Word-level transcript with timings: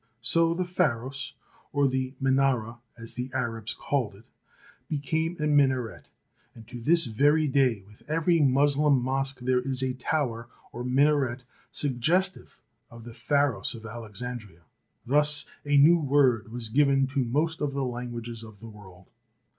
So 0.23 0.55
the 0.55 0.65
Pharos, 0.65 1.35
or 1.71 1.87
the 1.87 2.15
Minara, 2.19 2.79
as 2.97 3.13
the 3.13 3.29
Arabs 3.35 3.75
called 3.75 4.15
it, 4.15 4.23
became 4.89 5.37
a 5.39 5.45
minaret, 5.45 6.07
and 6.55 6.67
to 6.69 6.81
this 6.81 7.05
very 7.05 7.47
day 7.47 7.83
with 7.87 8.01
every 8.07 8.39
Moslem 8.39 8.99
mosque 8.99 9.41
there 9.41 9.61
is 9.61 9.83
a 9.83 9.93
tower 9.93 10.47
or 10.71 10.83
minaret, 10.83 11.43
suggestive 11.71 12.57
of 12.89 13.03
the 13.03 13.13
Pharos 13.13 13.75
of 13.75 13.85
Alexandria. 13.85 14.61
Thus 15.05 15.45
a 15.65 15.77
new 15.77 15.99
word 15.99 16.51
was 16.51 16.69
given 16.69 17.05
to 17.09 17.23
most 17.23 17.61
of 17.61 17.75
the 17.75 17.83
languages 17.85 18.41
of 18.41 18.59
the 18.59 18.69
world. 18.69 19.11